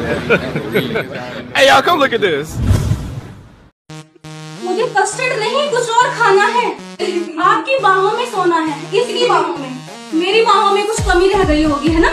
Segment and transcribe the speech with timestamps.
[1.54, 2.52] hey, y'all, come look at this.
[4.64, 6.68] मुझे custard नहीं कुछ और खाना है।
[7.46, 9.72] आपकी बाहों में सोना है इसकी बाहों में।
[10.20, 12.12] मेरी बाहों में कुछ कमी रह गई होगी है ना?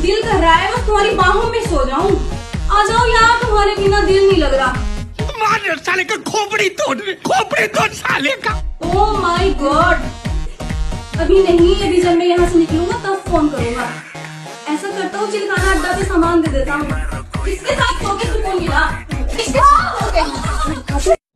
[0.00, 2.12] दिल कर रहा है बस तुम्हारी बाहों में सो जाऊँ।
[2.70, 4.72] आ जाओ यार तुम्हारे बिना दिल नहीं लग रहा।
[5.42, 6.98] मार साले का खोपड़ी तोड़
[7.28, 8.52] खोपड़ी तोड़ साले का।
[8.94, 9.96] ओ माय गॉड
[11.20, 13.90] अभी नहीं अभी जब मैं यहाँ से निकलूँगा तब फ़ोन करूँगा।
[14.72, 16.86] ऐसा करता हूँ चिलकाना अड्डा पे सामान दे देता हूँ।
[17.48, 18.82] इसके साथ सो के सुकून मिला।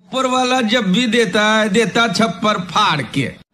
[0.06, 3.45] ऊपर वाला जब भी देता है, देता छप्पर फाड़ के।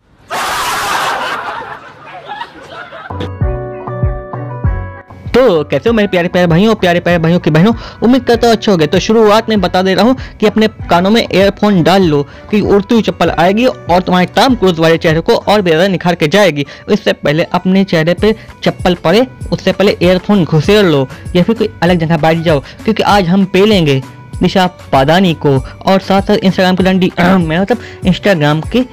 [5.42, 7.72] तो कैसे हो मेरे प्यारे प्यारे भाइयों, प्यारे प्यारे भाइयों की बहनों?
[8.02, 10.68] उम्मीद करता हूँ अच्छे हो गए तो शुरुआत में बता दे रहा हूँ कि अपने
[10.90, 14.98] कानों में एयरफोन डाल लो, कि उड़ती हुई चप्पल आएगी और तुम्हारे टाम क्रूज वाले
[14.98, 19.26] चेहरे को और भी ज़्यादा निखार के जाएगी। इससे पहले अपने चेहरे पे चप्पल पड़े,
[19.52, 23.44] उससे पहले एयरफोन घुसेड़ लो, या फिर कोई अलग जगह बैठ जाओ, क्योंकि आज हम
[23.44, 24.02] पे लेंगे
[24.42, 28.84] निशा पादानी को। और साथ साथ इंस्टाग्राम की डंडी मेरा मतलब इंस्टाग्राम के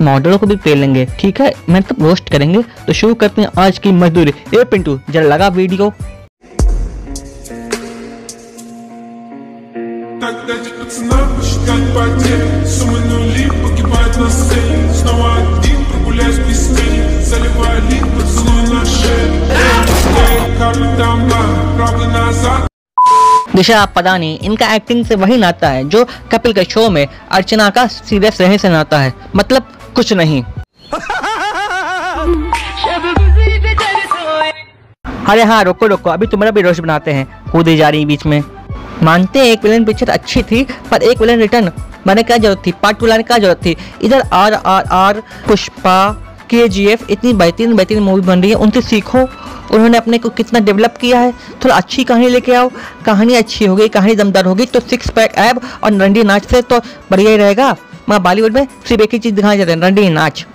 [0.00, 3.78] मॉडलों को भी पे लेंगे ठीक है मतलब रोस्ट करेंगे तो शुरू करते हैं आज
[3.78, 5.92] की मजदूरी ए पिंटू जरा लगा वीडियो
[10.20, 17.02] Так дайте пацанам посчитать потери Суммы нули погибают на сцене Снова один прогуляюсь без тени
[17.22, 19.26] Заливаю лик, поцелуй на шее
[19.58, 21.42] Эй, карты дома,
[21.76, 22.69] правда назад
[23.55, 27.85] दिशा पदानी, इनका एक्टिंग से वही नाता है, जो कपिल के शो में अर्चना का
[27.87, 30.43] सीरियस रहने से नाता है। मतलब कुछ नहीं।
[35.27, 38.43] अरे हाँ रोको रोको, अभी तुम्हारा भी रोश बनाते हैं, कूदी जा रही बीच में।
[39.03, 41.71] मानते हैं एक विलन पिक्चर अच्छी थी, पर एक विलन रिटर्न
[42.07, 46.11] मैंने क्या ज़रूरत थी पार्ट टू लाने क्या ज़रूरत थी। इधर आर आर आर पुष्पा
[46.49, 49.27] के जी एफ़ इतनी बेहतरीन बेहतरीन मूवी बन रही है, उनसे सीखो।
[49.71, 51.31] उन्होंने अपने को कितना डेवलप किया है?
[51.63, 52.69] थोड़ा अच्छी कहानी लेके आओ।
[53.05, 56.79] कहानी अच्छी होगी कहानी दमदार होगी तो सिक्स पैक ऐब और रंडी नाच से तो
[57.11, 57.75] बढ़िया ही रहेगा।
[58.09, 60.45] मैं बॉलीवुड में सिर्फ़ एक ही चीज़ दिखाई जाते हैं रंडी नाच।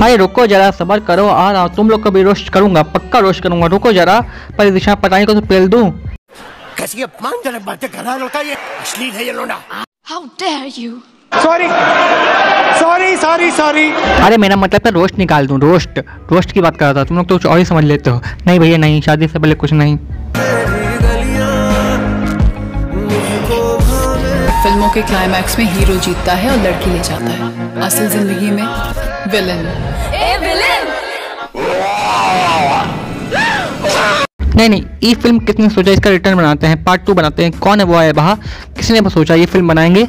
[0.00, 3.42] भाई रुको जरा सबर करो। आ रहा तुम लोग को भी रोस्ट करूँगा पक्का रोस्ट
[3.42, 4.20] करूँगा। रुको जरा
[4.58, 5.90] पर दिशा पटाई को तो पेल दूँ।
[6.76, 8.54] कैसी अपमानजनक बातें कर रहा है लड़का ये?
[8.54, 9.60] अश्लील है ये लोना
[10.10, 10.92] How dare you?
[11.32, 11.68] Sorry
[12.78, 13.90] sorry sorry sorry
[14.24, 15.98] अरे मेरा मतलब है रोस्ट निकाल दूँ रोस्ट।
[16.32, 18.20] रोस्ट की बात कर रहा था तुम लोग तो कुछ और ही समझ लेते हो।
[18.46, 19.96] नहीं भैया नहीं शादी से पहले कुछ नहीं।
[24.62, 28.64] फ़िल्मों के क्लाइमैक्स में हीरो जीतता है और लड़की ले जाता है। असल ज़िंदगी में
[29.32, 29.66] विलन
[30.14, 30.88] ए विलेन
[34.56, 37.80] नहीं नहीं ये फ़िल्म किसने सोचा इसका रिटर्न बनाते हैं पार्ट टू बनाते हैं कौन
[37.80, 38.36] है वो आया बाहर
[38.76, 40.06] किसने सोचा ये फ़िल्म बनाएँगे?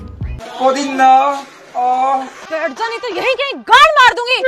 [2.52, 4.40] बैठ जा नहीं तो यही कहीं गाड़ मार दूँगी।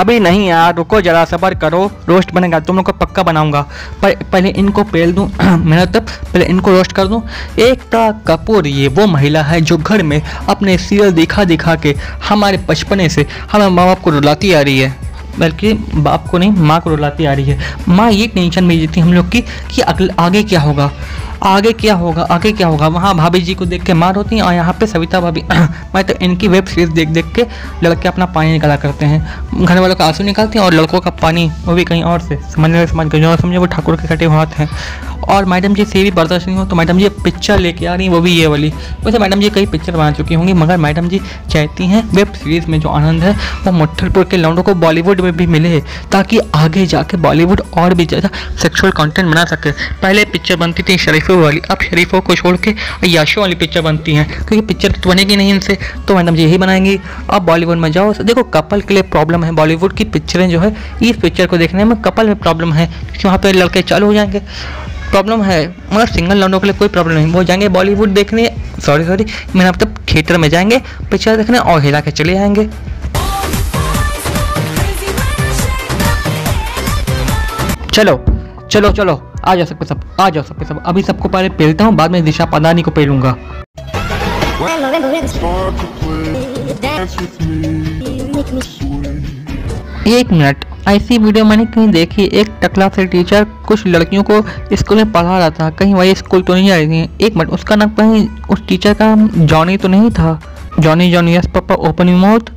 [0.00, 3.60] अभी नहीं यार रुको जरा सबर करो। रोस्ट बनेगा तुम लोग को पक्का बनाऊँगा।
[4.02, 5.30] पर पहले इनको पेल दूँ
[5.64, 7.22] मेरा तब पहले इनको रोस्ट कर दूँ।
[7.58, 11.94] एकता कपूर ये वो महिला है जो घर में अपने सीरियल दिखा दिखा के
[12.28, 15.09] हमारे बचपने से हमें माँ बाप को रुलाती आ रही है।
[15.40, 17.58] बल्कि बाप को नहीं, माँ को रुलाती आ रही है।
[17.88, 19.82] माँ ये टेंशन में जीती हम लोग की, कि
[20.18, 20.90] आगे क्या होगा?
[21.42, 22.22] आगे क्या होगा?
[22.22, 22.88] आगे क्या होगा?
[22.88, 25.42] वहाँ भाभी जी को देख के मार होती हैं और यहाँ पे सविता भाभी,
[25.94, 27.46] मैं तो इनकी वेब सीरीज़ देख देख के
[27.82, 31.10] लड़के अपना पानी निकाला करते हैं। घर वालों का आँसू निकालते हैं और लड़कों का
[31.10, 34.26] पानी, वो भी कहीं और से, समझने समझ गए जो समझे, वो ठाकुर के कटे
[34.26, 34.68] हाथ हैं।
[35.24, 38.06] और मैडम जी से भी बर्दाश्त नहीं हो तो मैडम जी पिक्चर लेके आ रही
[38.06, 38.72] हैं, वो भी ये वाली।
[39.04, 41.20] वैसे मैडम जी कई पिक्चर बना चुकी होंगी, मगर मैडम जी
[41.50, 43.32] चाहती हैं वेब सीरीज़ में जो आनंद है,
[43.64, 45.80] वो मुट्ठलपुर के लौंडों को बॉलीवुड में भी मिले
[46.12, 50.96] ताकि आगे जाके बॉलीवुड और भी ज़्यादा सेक्सुअल कंटेंट बना सके। पहले पिक्चर बनती थी
[50.98, 52.74] शरीफों वाली, अब शरीफों को छोड़ के
[53.08, 55.78] याशों वाली पिक्चर बनती हैं, क्योंकि पिक्चर तो बनेगी नहीं इनसे
[56.08, 56.98] तो मैडम जी यही बनाएँगी।
[57.30, 60.74] अब बॉलीवुड में जाओ, देखो कपल के लिए प्रॉब्लम है बॉलीवुड की पिक्चरें जो है,
[61.02, 64.14] इस पिक्चर को देखने में कपल में प्रॉब्लम है क्योंकि वहाँ पे लड़के चालू हो
[64.14, 64.40] जाएँगे।
[65.10, 68.46] प्रॉब्लम है। मगर सिंगल लौंडों के लिए कोई प्रॉब्लम नहीं। वो जाएँगे बॉलीवुड देखने।
[68.86, 69.26] सॉरी सॉरी
[69.56, 70.78] मेरा मतलब थिएटर में जाएँगे
[71.10, 72.68] पिक्चर देखने और हिला के चले आएँगे।
[77.92, 78.24] चलो
[78.70, 79.14] चलो चलो।
[79.44, 82.24] आ जाओ सबके सब, आ जाओ सबके सब। अभी सबको पहले पेलता हूँ, बाद में
[82.24, 83.36] दिशा पदानी को पेलूँगा।
[90.08, 92.24] एक मिनट ऐसी वीडियो मैंने कहीं देखी?
[92.32, 94.40] एक टकला से टीचर कुछ लड़कियों को
[94.76, 97.50] स्कूल में पढ़ा रहा था। कहीं वही स्कूल तो नहीं आ रही थी। एक मिनट
[97.50, 100.40] उसका नाम कहीं उस टीचर का नाम जॉनी तो नहीं था?
[100.80, 102.50] Johnny Johnny yes papa open you mouth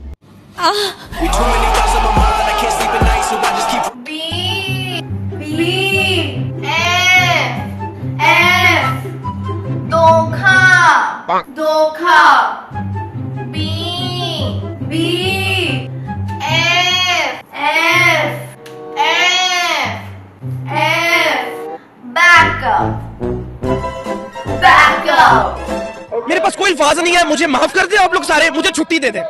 [9.90, 12.63] धोखा धोखा
[22.64, 22.84] up
[24.64, 28.50] back up मेरे पास कोई अल्फाज नहीं है मुझे माफ़ कर दे आप लोग सारे
[28.50, 29.24] मुझे छुट्टी दे दे।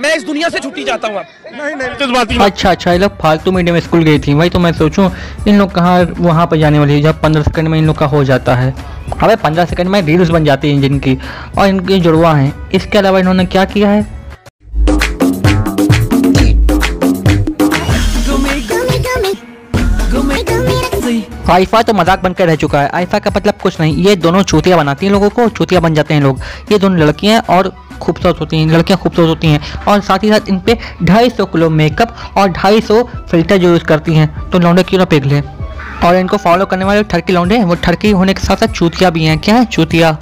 [0.00, 3.78] मैं इस दुनिया से छुट्टी चाहता हूँ नहीं नहीं। अच्छा अच्छा ये लोग फालतू मीडियम
[3.80, 5.08] स्कूल गई थी वही तो मैं सोचूं
[5.48, 7.00] इन लोग कहाँ वहाँ पर जाने वाली है?
[7.02, 8.74] जब पंद्रह सेकंड में इन लोग का हो जाता है।
[9.22, 11.18] अबे पंद्रह सेकंड में रील्स बन जाती हैं जिनकी
[11.58, 14.06] और इनकी जुड़वा हैं। इसके अलावा इन्होंने क्या किया है?
[21.50, 24.76] आइफा तो मज़ाक बनकर रह चुका है। आइफा का मतलब कुछ नहीं, ये दोनों चूतिया
[24.76, 26.40] बनाती हैं लोगों को, चूतिया बन जाते हैं लोग।
[26.72, 30.48] ये दोनों लड़कियाँ और खूबसूरत होती हैं, लड़कियाँ खूबसूरत होती हैं। और साथ ही साथ
[30.48, 34.58] इन पर ढाई सौ किलो मेकअप और ढाई सौ फ़िल्टर जो यूज़ करती हैं तो
[34.58, 35.42] लौंडे क्यों ना पिघले।
[36.04, 39.10] और इनको फॉलो करने वाले ठरकी लौंडे हैं वो ठरकी होने के साथ साथ चूतिया
[39.10, 39.64] भी हैं। क्या है?
[39.66, 40.16] चूतिया।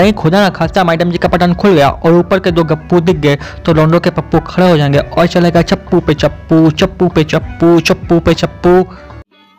[0.00, 3.00] कहीं खुदा ना खासा मैडम जी का पटन खुल गया और ऊपर के दो गप्पू
[3.00, 3.36] दिख गए
[3.66, 7.80] तो लोंडो के पप्पू खड़े हो जाएँगे और चलेगा चप्पू पे चप्पू चप्पू पे चप्पू
[7.80, 8.72] चप्पू पे चप्पू।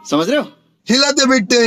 [0.10, 0.44] समझ रहे हो?
[0.90, 1.60] हिलाते बेटे।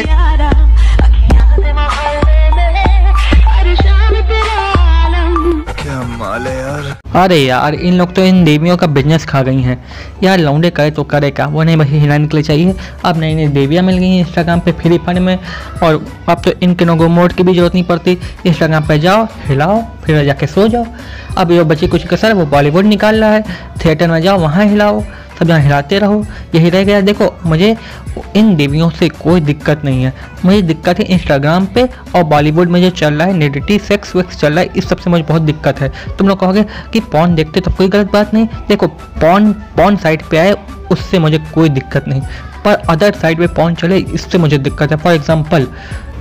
[6.38, 9.84] क्या है यार। अरे यार, इन लोग तो इन देवियों का बिज़नेस खा गई हैं।
[10.22, 13.34] यार, लौंडे करे तो करे क्या वो नहीं बस हिलाने के लिए चाहिए। अब नई
[13.34, 15.38] नई देवियाँ मिल गई हैं इंस्टाग्राम पे फ्री फंड में,
[15.82, 19.26] और अब तो इन किनों को मोड की भी ज़रूरत नहीं पड़ती। इंस्टाग्राम पे जाओ,
[19.46, 20.86] हिलाओ, फिर जाके सो जाओ।
[21.38, 23.44] अब ये बची कुछ कसर, वो बॉलीवुड निकाल रहा है।
[23.84, 25.02] थिएटर में जाओ, वहाँ हिलाओ।
[25.38, 27.76] सब यहाँ हिलाते रहो, यही रह गया। देखो, मुझे
[28.36, 30.12] इन देवियों से कोई दिक्कत नहीं है।
[30.44, 34.36] मुझे दिक्कत है इंस्टाग्राम पे और बॉलीवुड में जो चल रहा है नेडिटी सेक्स वेक्स
[34.36, 37.60] चल रहा है, इस सबसे मुझे बहुत दिक्कत है। तुम लोग कहोगे कि पॉन देखते
[37.60, 40.56] तो कोई गलत बात नहीं। देखो पॉन पॉन साइट पे आए,
[40.90, 42.22] उससे मुझे कोई दिक्कत नहीं।
[42.64, 45.66] पर अदर साइड में पहुँच चले, इससे मुझे दिक्कत है। फॉर एग्ज़ाम्पल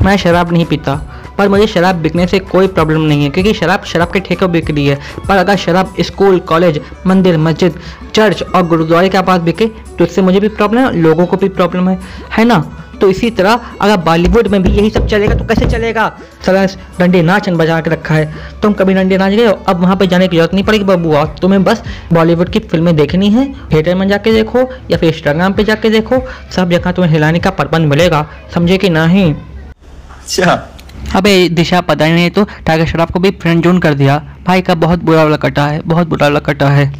[0.01, 0.95] मैं शराब नहीं पीता,
[1.37, 4.71] पर मुझे शराब बिकने से कोई प्रॉब्लम नहीं है, क्योंकि शराब शराब के ठेके बिक
[4.71, 7.79] रही है। पर अगर शराब स्कूल कॉलेज मंदिर, मस्जिद
[8.15, 9.67] चर्च और गुरुद्वारे के पास बिके
[9.97, 11.99] तो इससे मुझे भी प्रॉब्लम है, लोगों को भी प्रॉब्लम है।
[12.31, 12.63] है ना?
[13.03, 16.05] तो इसी तरह अगर बॉलीवुड में भी यही सब चलेगा तो कैसे चलेगा?
[16.45, 16.63] साला
[16.99, 19.53] डंडे नाचन बजा के रखा है। तुम कभी डंडे नाच गए हो?
[19.67, 21.81] अब वहाँ पे जाने की ज़रूरत नहीं पड़ेगी बबुआ। तुम्हें बस
[22.13, 24.59] बॉलीवुड की फ़िल्में देखनी है थिएटर में जाके देखो
[24.91, 26.21] या फिर इंस्टाग्राम पे जाके देखो।
[26.55, 29.33] सब जगह तुम्हें हिलाने का प्रबंध मिलेगा। समझे कि नहीं?
[29.33, 30.53] अच्छा।
[31.15, 34.17] अबे दिशा पता ही नहीं तो टाइगर श्रॉफ को भी फ्रेंड जोन कर दिया।
[34.47, 36.91] भाई का बहुत बुरा वाला कटा है बहुत बुरा वाला कटा है।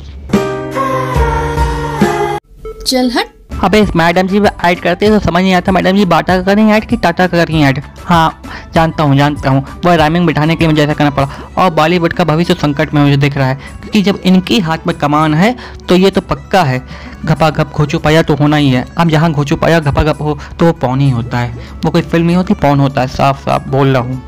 [2.85, 3.32] चल हट।
[3.63, 6.63] अबे मैडम जी ऐड करते हैं तो समझ नहीं आता। मैडम जी बाटा का करें
[6.67, 7.79] ऐड कि टाटा का करें ऐड?
[8.05, 8.41] हाँ
[8.73, 11.27] जानता हूँ जानता हूँ। वह राइमिंग बिठाने के लिए मुझे ऐसा करना पड़ा।
[11.57, 14.97] और बॉलीवुड का भविष्य संकट में मुझे दिख रहा है क्योंकि जब इनकी हाथ में
[14.97, 15.55] कमान है
[15.89, 16.81] तो ये तो पक्का है।
[17.25, 20.37] घपा घप घोचू पाया तो होना ही है। अब जहाँ घोचू पाया घपा घप हो
[20.59, 21.53] तो वो पौन ही होता है।
[21.85, 24.21] वो कोई फ़िल्म नहीं होती पौन होता है। साफ़ साफ़ बोल रहा हूँ।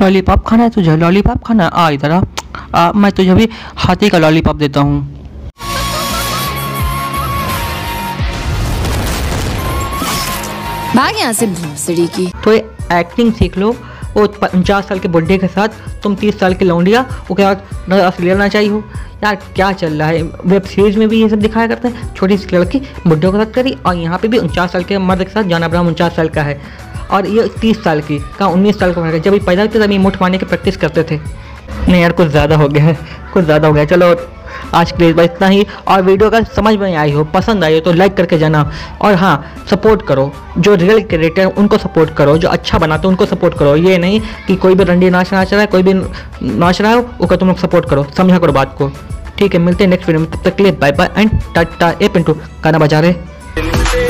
[0.00, 0.96] लॉलीपॉप खाना है तुझे?
[0.96, 1.66] लॉलीपॉप खाना?
[1.66, 2.20] आ इधर
[2.74, 5.11] आ, मैं तुझे भी हाथी का लॉलीपॉप देता हूँ।
[10.94, 13.70] भाग यहाँ से भूसड़ी की। तो एक्टिंग सीख लो,
[14.16, 14.24] वो
[14.54, 15.68] उनचास साल के बुढ़े के साथ
[16.02, 17.50] तुम तीस साल के लौंडिया वो क्या
[17.98, 18.82] असली ना चाहिए हो।
[19.24, 20.22] यार, क्या चल रहा है?
[20.22, 23.52] वेब सीरीज़ में भी ये सब दिखाया करते हैं। छोटी सी लड़की बुढ़े के साथ
[23.54, 26.28] करी, और यहाँ पे भी उनचास साल के मर्द के साथ जाना अब्राहम उनचास साल
[26.28, 26.60] का है।
[27.10, 30.20] और ये तीस साल की, कहाँ उन्नीस साल का जब ये पैदा होते तभी मुठ
[30.22, 31.20] मारने की प्रैक्टिस करते थे।
[31.88, 32.96] नहीं यार, कुछ ज़्यादा हो गया है,
[33.32, 34.14] कुछ ज़्यादा हो गया चलो
[34.74, 37.74] आज के लिए बस इतना ही। और वीडियो अगर समझ में आई हो, पसंद आई
[37.74, 38.70] हो तो लाइक करके जाना।
[39.02, 39.34] और हाँ
[39.70, 43.76] सपोर्ट करो। जो रियल क्रिएटर उनको सपोर्ट करो। जो अच्छा बनाते हैं उनको सपोर्ट करो।
[43.76, 45.94] ये नहीं कि कोई भी रंडी नाच नाच रहा है, कोई भी
[46.42, 48.90] नाच रहा हो उसका तुम लोग सपोर्ट करो। समझा करो बात को।
[49.38, 51.92] ठीक है, मिलते हैं नेक्स्ट वीडियो में। तब तक के लिए बाय बाय एंड टाटा
[52.02, 54.01] ए पिंटू, गाना बजा रहे।